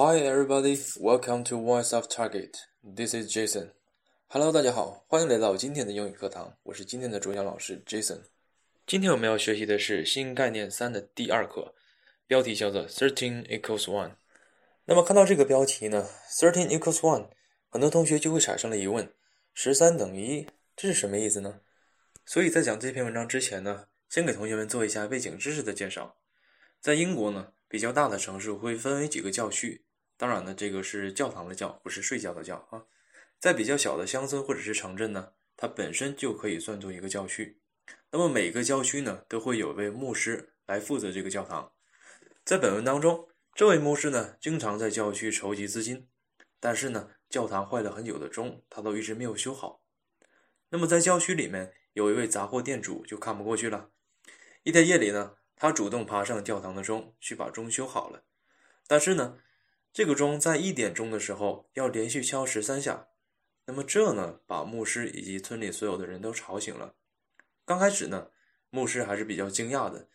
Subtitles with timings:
[0.00, 2.68] Hi everybody, welcome to Voice of Target.
[2.84, 3.72] This is Jason.
[4.28, 6.56] Hello，大家好，欢迎来到今天的英语课堂。
[6.62, 8.20] 我是今天的主讲老师 Jason。
[8.86, 11.74] 今天我们要学习的是新概念三的第二课，
[12.28, 14.12] 标题叫做 Thirteen equals one。
[14.84, 17.30] 那么看到这个标题呢，Thirteen equals one，
[17.68, 19.12] 很多同学就会产生了疑问：
[19.52, 21.62] 十三等于一，这是什么意思呢？
[22.24, 26.14] 所以在讲这篇文章之前呢，先给同学们做一下背景知识的介绍。
[26.80, 29.82] 在英国呢，比较大的城市会分为几个教区，
[30.18, 32.84] 当然呢，这个是教堂的教，不是睡觉的觉啊。
[33.38, 37.60] 在比较小的乡村或者是城镇呢，它本身就可以算作一个教区。
[38.10, 41.72] 那么每个教区呢，都会有位牧师来负责这个教堂。
[42.44, 46.08] 在本文当中，这位牧师呢，经常在教区筹集资金，
[46.58, 49.82] 但是呢，教堂坏了很久的钟，他都一直没有修好。
[50.70, 53.90] 那么在教区里面，有一位杂货店主就看不过去了。
[54.64, 58.24] 一天夜里呢，他主动爬上教堂的钟，去把钟修好了。
[58.86, 59.38] 但是呢，
[59.98, 63.08] 这个钟在一点钟的时候要连续敲十三下。
[63.66, 66.94] 那么这呢，把牧师以及村里所有的人都吵醒了。
[67.64, 68.30] 刚开始呢，
[68.70, 70.08] 牧师还是比较惊讶的。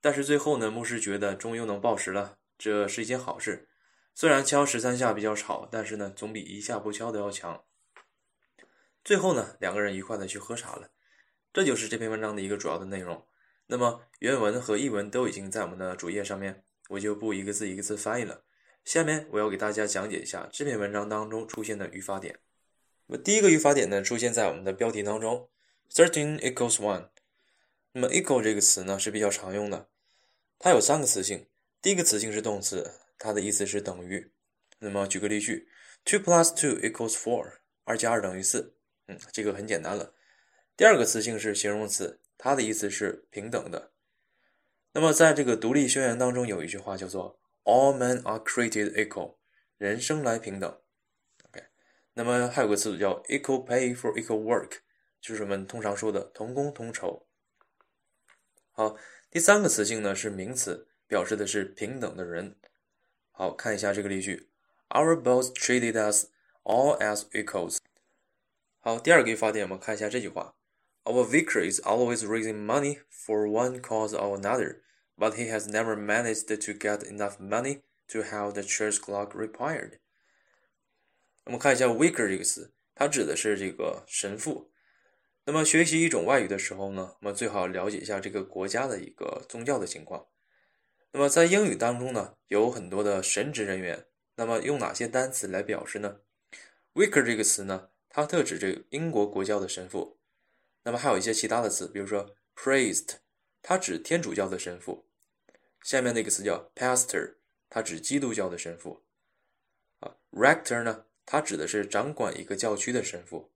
[0.00, 3.68] 但是最后呢，牧师觉得钟又能报时了，这是一件好事。
[4.16, 7.62] 虽然敲十三下比较吵，但是呢，总比一下不敲的要强。
[9.04, 10.90] 最后呢，两个人愉快的去喝茶了。
[11.52, 13.24] 这就是这篇文章的一个主要的内容。
[13.68, 18.42] 那么原文和译文都已经在我们的主页上面，我就不一个字一个字翻译了。
[18.84, 22.38] 下面我要给大家讲解一下这篇文章当中出现的语法点。
[23.06, 25.48] 那么第一个语法点呢，出现在我们的标题当中
[25.92, 27.08] ，thirteen equals one。
[27.92, 29.88] 那么 equal 这个词呢是比较常用的，
[30.58, 31.48] 它有三个词性。
[31.82, 34.30] 第一个词性是动词，它的意思是等于。
[34.78, 35.68] 那么举个例句
[36.04, 38.76] ，two plus two equals four，二加二等于四。
[39.08, 40.14] 嗯，这个很简单了。
[40.76, 43.90] 第二个词性是形容词，它的意思是平等的。
[44.92, 49.36] 那么在这个独立宣言当中有一句话叫做 “All men are created equal”，
[49.78, 50.80] 人生来平等。
[51.44, 51.64] OK，
[52.14, 54.78] 那么还有个词组叫 “equal pay for equal work”，
[55.20, 57.26] 就是我们通常说的同工同酬。
[58.72, 58.96] 好，
[59.30, 62.56] 第三个词性呢是名词，表示的是平等的人。
[63.30, 64.50] 好看一下这个例句
[64.88, 66.26] ：“Our boss treated us
[66.62, 67.78] all as equals。”
[68.80, 70.54] 好，第二个语法点，我们看一下这句话
[71.04, 74.80] ：Our vicar is always raising money for one cause or another,
[75.20, 79.98] but he has never managed to get enough money to have the church clock repaired。
[81.44, 84.72] 我们看一下 vicar 这个词，它指的是这个神父。
[85.44, 90.26] 那么学习一种外语的时候呢，我们最好了解一下这个国家的一个宗教的情况。
[91.12, 94.06] 那么在英语当中呢，有很多的神职人员，
[94.36, 96.20] 那么用哪些单词来表示呢
[96.94, 97.90] ？vicar 这个词呢？
[98.08, 100.18] 它特指这个英国国教的神父，
[100.84, 103.16] 那么还有一些其他的词，比如说 priest，
[103.62, 105.09] 它指天主教的神父。
[105.82, 107.36] 下面那个词叫 pastor，
[107.68, 109.02] 它指基督教的神父。
[110.00, 113.50] 啊，rector 呢，它指的是掌管一个教区的神父。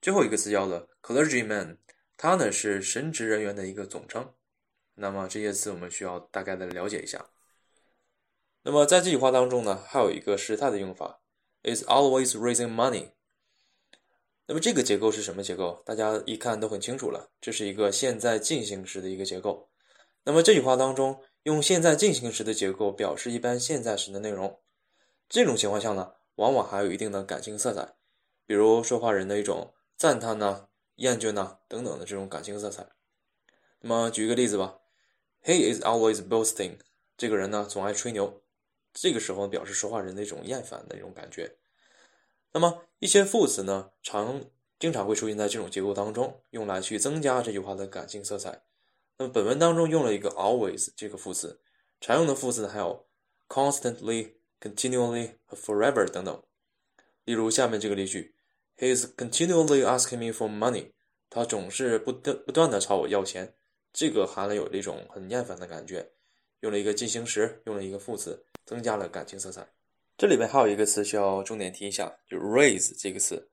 [0.00, 1.78] 最后一个词叫做 clergyman，
[2.16, 4.34] 它呢是神职人员的一个总称。
[4.94, 7.30] 那么这些词我们需要大概的了解一下。
[8.62, 11.20] 那么在这句话当中呢，还有一个时态的用法
[11.62, 13.10] ，is always raising money。
[14.46, 15.82] 那么这个结构是什么结构？
[15.84, 19.70] 大家一看都很清楚了，这是一个现在进行时的一个结构。
[20.24, 24.60] 那么这句话当中用现在进行时的结构表示一般现在时的内容，
[25.28, 27.94] 这种情况下呢，往往还有一定的感情色彩，
[28.46, 32.86] 比如说话人的一种赞叹呐、厌倦呐等等的这种感情色彩。
[33.80, 34.78] 那么举一个例子吧
[35.42, 36.78] ，He is always boasting，
[37.18, 38.40] 这个人呢总爱吹牛，
[38.94, 41.56] 这个时候表示说话人的一种厌烦的一种感觉。
[42.52, 44.42] 那么一些副词呢，常
[44.78, 48.62] 经常会出现在这种结构当中，用来去增加这句话的感性色彩。
[49.18, 51.60] 那么本文当中用了一个 always 这个副词，
[52.00, 53.06] 常用的副词还有
[53.48, 56.42] constantly、continually 和 forever 等等。
[57.24, 58.34] 例如下面这个例句
[58.76, 60.92] ：He is continually asking me for money。
[61.30, 63.54] 他总是不断不断的朝我要钱。
[63.92, 66.10] 这个含了有一种很厌烦的感觉。
[66.60, 69.68] 用了一个进行时，用了一个副词，增加了感情色彩。
[70.18, 73.50] 这里边还有一个词需要重点提一下，就 raise 这个词。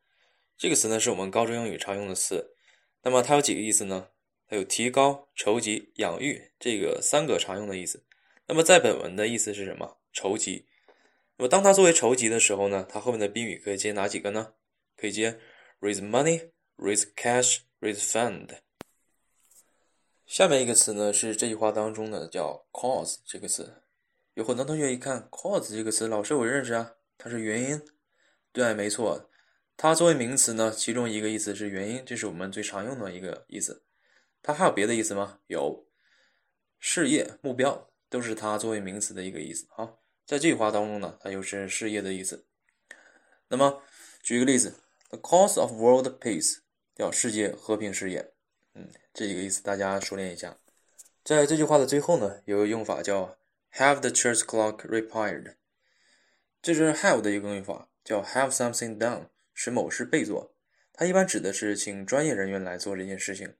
[0.58, 2.56] 这个词呢是我们高中英语常用的词。
[3.04, 4.08] 那么它有几个意思呢？
[4.52, 8.04] 还有提高、筹集、养育这个三个常用的意思。
[8.48, 10.00] 那么在本文的意思是什么？
[10.12, 10.66] 筹集。
[11.38, 14.52] 那么当它作为筹集的时候呢，它后面的宾语可以接哪几个呢？
[14.98, 15.40] 可以接
[15.80, 18.50] raise money、raise cash、raise fund。
[20.26, 23.82] 下面一个词呢是这句话当中的叫 cause 这个词。
[24.34, 27.82] 有很多同学一看 cause 这个词，老师我认识啊，它是原因。
[28.52, 29.30] 对，没错，
[29.78, 33.84] 它作为名词呢，其中一个意思是原因，这是我们最常用的一个意思。
[34.44, 35.40] 它还有别的意思吗？
[35.48, 35.86] 有，
[36.80, 39.68] 事业、目标都是它作为名词的一个意思。
[39.70, 42.46] 好，在这句话当中呢，它又是事业的意思。
[43.50, 43.84] 那么
[44.22, 46.60] 举一个例子，The cause of world peace
[46.96, 48.32] 叫世界和平事业。
[48.74, 50.58] 嗯，这几个意思大家熟练一下。
[51.24, 53.38] 在这句话的最后呢，有个用法叫
[53.74, 55.56] have the church clock repaired，
[56.62, 60.56] 这是 have 的一个用法，叫 have something done，使某事被做。
[60.94, 63.56] 它一般指的是请专业人员来做这件事情。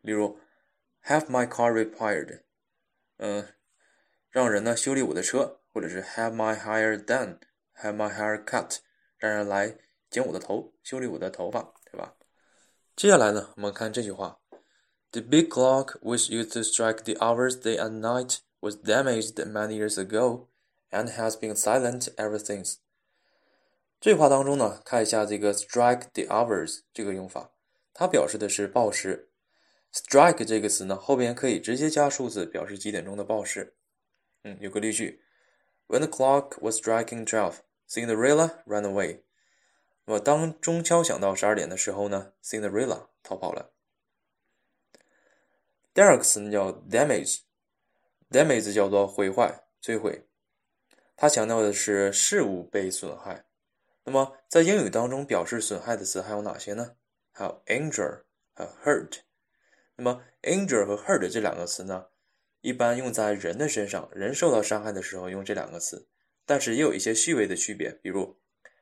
[0.00, 0.38] 例如，
[1.04, 2.42] have my car repaired，
[3.18, 3.48] 嗯，
[4.30, 8.78] 让人呢修理我的车，或者是 have my hair done，have my hair cut，
[9.18, 9.78] 让人来
[10.10, 12.16] 剪我的头，修理我的头发，对吧？
[12.96, 14.40] 接下来呢，我们看这句话。
[15.12, 19.98] The big clock, which used to strike the hours day and night, was damaged many years
[19.98, 20.48] ago
[20.90, 22.76] and has been silent ever since.
[24.00, 27.52] 这句话当中呢，看一下这个 strike the hours 这个用法，
[27.92, 29.28] 它表示的是报时。
[29.93, 33.75] Strike 这个词呢，后边可以直接加数字，表示几点钟的报时。
[34.43, 35.21] 嗯，有个例句
[35.87, 37.55] ：When the clock was striking twelve,
[37.89, 39.21] Cinderella ran away.
[40.05, 43.73] 那么当钟敲响到十二点的时候呢，Cinderella 逃跑了。
[45.93, 50.27] 第二个词呢叫 damage，damage 叫做毁坏、摧毁，
[51.15, 53.45] 它强调的是事物被损害。
[54.03, 56.95] 那么在英语当中表示损害的词还有哪些呢？
[57.33, 58.23] 还有 injure
[58.53, 59.19] 和 hurt。
[59.97, 62.05] 那么 injure 和 hurt 这两个词呢，
[62.61, 66.07] 一般用在人的身上，人受到伤害的时候用这两个词，
[66.45, 67.91] 但是也有一些细微的区别。
[68.01, 68.37] 比如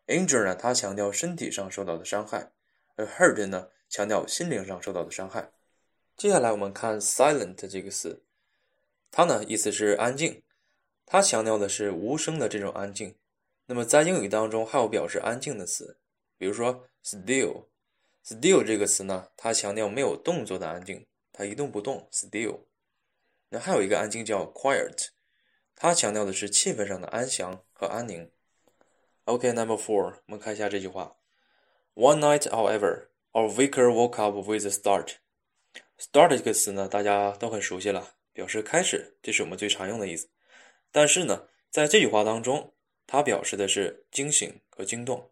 [0.07, 2.51] injure 呢，它强调身体上受到的伤害，
[2.95, 5.51] 而 hurt 呢，强调心灵上受到的伤害。
[6.17, 8.23] 接下来我们看 silent 这个词，
[9.09, 10.43] 它呢意思是安静，
[11.05, 13.15] 它强调的是无声的这种安静。
[13.67, 15.97] 那么在英语当中还有表示安静的词，
[16.37, 17.65] 比如说 still
[18.25, 22.61] Still 这个词呢，它强调没有动作的安静，它一动不动 still。
[23.49, 25.09] 那还有一个安静叫 quiet，
[25.75, 28.31] 它强调的是气氛上的安详和安宁。
[29.25, 31.17] OK，number four，我们看一下这句话
[31.93, 35.17] ：One night, however, our vicar woke up with a start.
[35.99, 40.29] Start 这个词呢，大家都很熟悉了，表示开始，这是我们最常用的意思。
[40.91, 42.73] 但是呢，在这句话当中，
[43.05, 45.29] 它表示的是惊醒和惊动。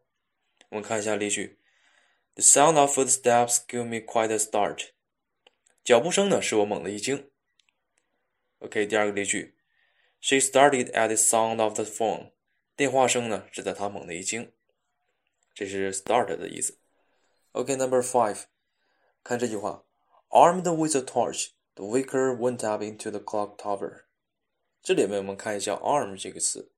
[0.70, 1.60] 我们看一下例句
[2.36, 4.90] ：The sound of footsteps gave me quite a start。
[5.84, 7.30] 脚步声呢，使我猛地一惊。
[8.60, 9.56] OK，第二个例句
[10.22, 12.32] ：She started at the sound of the phone。
[12.76, 14.52] 电话声呢，使得她猛地一惊。
[15.54, 16.80] 这是 start 的意思。
[17.52, 18.46] OK，Number five，
[19.24, 19.86] 看这句话。
[20.30, 24.06] Armed with a torch, the vicar went up into the clock tower。
[24.82, 26.72] 这里面我们看一下 arm 这个词，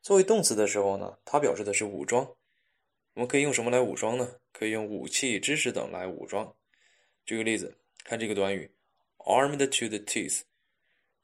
[0.00, 2.34] 作为动词的时候呢，它表示的是武装。
[3.12, 4.36] 我们可以用什么来武装呢？
[4.54, 6.54] 可以用武器、知识等来武装。
[7.26, 8.70] 举个例子，看这个短语
[9.18, 10.42] ，armed to the teeth，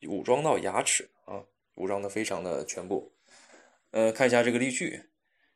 [0.02, 1.46] 武装到牙齿啊，
[1.76, 3.14] 武装的非常的全部。
[3.92, 5.04] 呃，看一下这个例句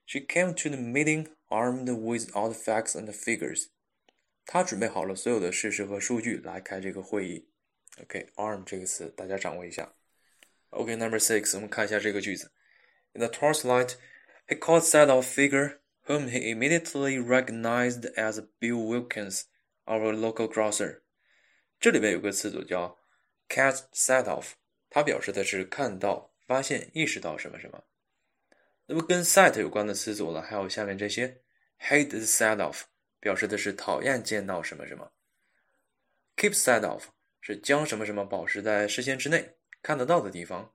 [0.06, 3.66] ，She came to the meeting armed with all the facts and figures。
[4.46, 7.48] 她准备好了所有的事实和数据来开这个会议。
[8.02, 9.92] OK，arm 这个词大家掌握一下。
[10.70, 12.52] OK，number six，我们看一下这个句子。
[13.14, 13.94] In the torchlight,
[14.46, 19.42] he caught sight of figure whom he immediately recognized as Bill Wilkins,
[19.84, 21.02] our local grocer。
[21.78, 22.98] 这里边有个词组叫
[23.48, 24.54] catch sight of，
[24.90, 27.84] 它表示的是看到、发现、意识到什么什么。
[28.86, 31.42] 那么跟 sight 有关的词组呢，还有下面这些
[31.78, 32.84] ：hate the sight of。
[33.20, 35.10] 表示的是讨厌见到什么什么。
[36.36, 37.06] Keep sight of
[37.40, 40.74] 是将什么什么保持在视线之内，看得到的地方。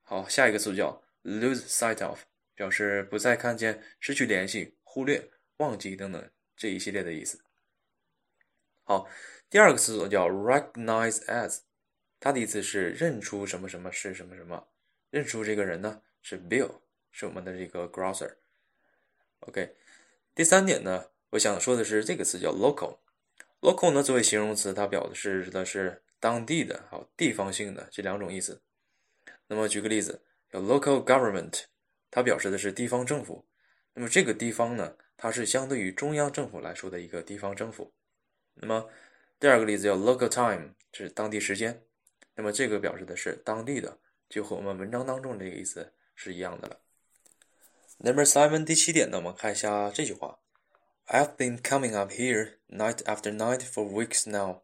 [0.00, 2.22] 好，下一个词叫 lose sight of，
[2.58, 7.40] 表示不再看见、失去联系、忽略、忘记等等这一系列的意思。
[8.82, 9.08] 好，
[9.48, 11.60] 第二个词组叫 recognize as，
[12.18, 14.66] 它的意思是认出什么什么是什么什么。
[15.10, 16.80] 认出这个人呢是 Bill，
[17.12, 18.34] 是我们的这个 grocer。
[19.46, 19.76] OK，
[20.34, 21.10] 第三点呢。
[21.30, 22.96] 我想说的是，这个词叫 local。
[23.60, 28.62] local 呢，作为形容词，它表示的是当地的、好地方性的这两种意思。
[29.46, 31.64] 那么举个例子，叫 local government，
[32.10, 33.46] 它表示的是地方政府。
[33.94, 37.92] 那么这个地方呢，它是相对于中央政府来说的一个地方政府。
[38.54, 38.88] 那么
[39.40, 41.82] 第二个例子叫 local time，是当地时间。
[42.34, 43.98] 那么这个表示的是当地的，
[44.28, 46.80] 就和我们文章当中这个意思是一样的了。
[47.98, 50.38] Number seven，第七点呢，我们看一下这句话。
[51.06, 54.60] I've been coming up here night after night for weeks now。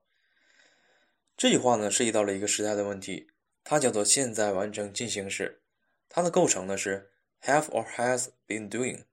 [1.37, 3.29] 这句话呢，涉及到了一个时态的问题，
[3.65, 5.63] 它叫做现在完成进行时，
[6.09, 7.11] 它的构成呢是
[7.45, 9.05] have or has been doing，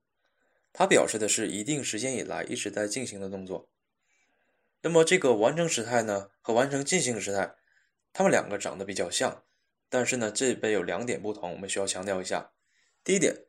[0.74, 3.70] 它表示的是一定时间以来一直在进行的动作。
[4.82, 7.56] 那么这个完成时态呢和完成进行时态，
[8.12, 9.44] 它们两个长得比较像，
[9.90, 12.52] 但是呢，这边有两点不同，我们需要强调一下。
[13.04, 13.46] 第一点，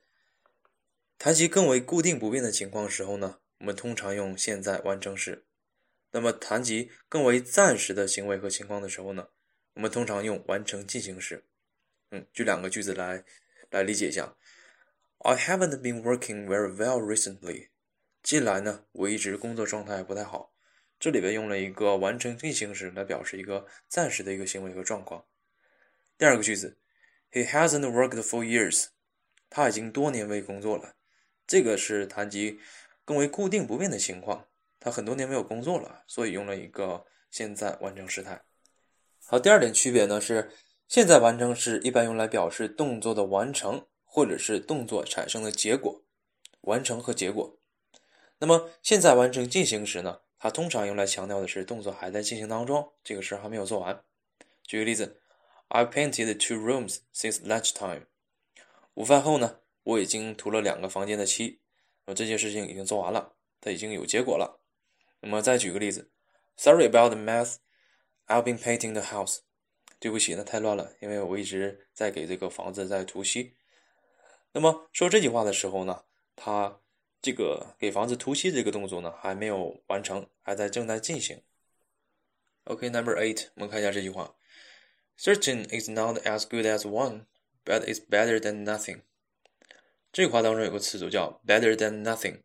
[1.19, 5.45] 谈及更为固定不变的情况时候呢，我们通常用现在完成时；
[6.11, 9.29] 那么谈及更为暂时的行为和情况的时候呢，
[9.75, 11.45] 我们通常用完成进行时。
[12.11, 13.25] 嗯，举两个句子来
[13.71, 14.37] 来理解一下。
[15.25, 17.69] I haven't been working very well recently。
[18.25, 20.53] 近来呢，我一直工作状态不太好。
[20.99, 25.25] 这里边用了一个完成进行时来表示一个暂时的一个行为和状况。
[26.19, 26.77] 第二个句子
[27.31, 28.87] ，He hasn't worked for years。
[29.49, 30.97] 他已经多年未工作了。
[31.47, 32.59] 这个是谈及
[33.05, 34.49] 更为固定不变的情况。
[34.81, 38.43] 他很多年没有工作了，所以用了一个现在完成时态。
[39.25, 40.51] 好，第二点区别呢是，
[40.89, 43.87] 现在完成时一般用来表示动作的完成。
[44.15, 46.03] 或者是动作产生的结果，
[46.61, 47.59] 完成和结果。
[48.41, 50.21] 那么现在完成进行时呢？
[50.39, 54.05] 它通常用来强调的是动作还在进行当中，这个事儿还没有做完。
[54.65, 55.23] 举个例子
[55.69, 58.03] ，I painted two rooms since lunchtime。
[58.93, 61.63] 午饭后呢，我已经涂了两个房间的漆。
[62.05, 64.61] 那么这件事情已经做完了，它已经有结果了。
[65.21, 66.11] 那么再举个例子
[66.59, 67.57] ，Sorry about the mess.
[68.27, 69.39] I've been painting the house。
[69.99, 73.55] 对不起，那太乱了，因为我一直在给这个房子在涂漆。
[74.53, 76.05] 那么说这句话的时候呢，
[76.37, 76.81] 他
[77.21, 81.43] 这个给房子涂漆这个动作呢还没有完成，还在正在进行。
[82.65, 84.37] OK，Number eight，我们看一下这句话
[85.19, 87.27] ：Certain is not as good as one,
[87.65, 89.03] but it's better than nothing。
[90.13, 92.43] 这句话当中有个词组叫 better than nothing，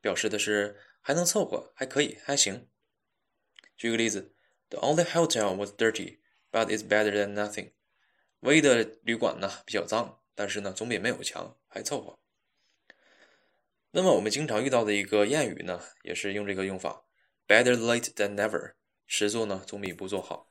[0.00, 2.68] 表示的是还能凑合，还可以，还行。
[3.76, 4.34] 举个例子
[4.70, 6.18] ：The only hotel was dirty,
[6.50, 7.70] but it's better than nothing。
[8.40, 10.20] 唯一的旅馆呢比较脏。
[10.34, 12.18] 但是呢，总比没有强，还凑合。
[13.90, 17.04] 那么我们经常遇到的一个谚语呢，也是用这个用法
[17.46, 18.72] ：better late than never，
[19.06, 20.50] 迟做呢总比不做好。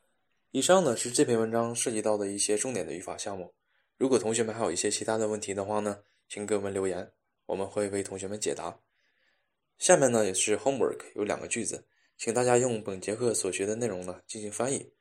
[0.51, 3.53] 以上呢是这篇文章涉及到的一些重点的语法项目。
[3.97, 7.11] 如果同学们还有一些其他的问题的话呢，请给我们留言，
[7.47, 8.79] 我们会为同学们解答。
[9.77, 11.85] 下面呢也是 homework，有两个句子，
[12.17, 14.93] 请大家用本节课所学的内容呢进行翻译，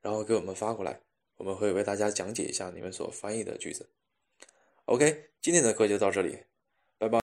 [0.00, 1.00] 然后给我们发过来，
[1.36, 3.90] 我们会为大家讲解一下你们所翻译的句子。
[4.90, 6.36] OK，今天的课就到这里，